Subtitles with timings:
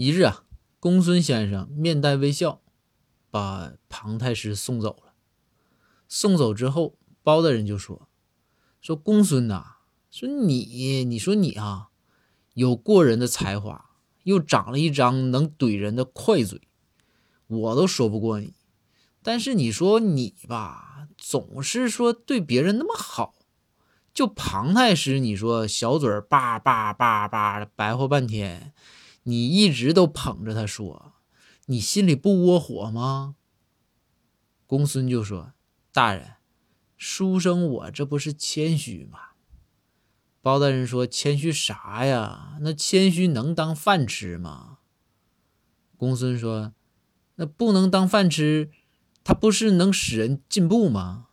[0.00, 0.44] 一日啊，
[0.78, 2.60] 公孙先生面带微笑，
[3.32, 5.12] 把庞太师送走了。
[6.06, 8.08] 送走之后，包大人就说
[8.80, 11.88] ：“说公孙呐，说你，你说你啊，
[12.54, 13.90] 有过人的才华，
[14.22, 16.60] 又长了一张能怼人的快嘴，
[17.48, 18.54] 我都说不过你。
[19.24, 23.34] 但是你说你吧，总是说对别人那么好。
[24.14, 28.72] 就庞太师，你说小嘴叭叭叭叭的白话半天。”
[29.28, 31.12] 你一直都捧着他说，
[31.66, 33.36] 你心里不窝火吗？
[34.66, 35.52] 公孙就说
[35.92, 36.36] ：“大人，
[36.96, 39.18] 书生我这不是谦虚吗？”
[40.40, 42.56] 包大人说：“谦虚啥呀？
[42.62, 44.78] 那谦虚能当饭吃吗？”
[45.98, 46.72] 公孙说
[47.36, 48.70] ：“那不能当饭吃，
[49.22, 51.27] 他不是能使人进步吗？”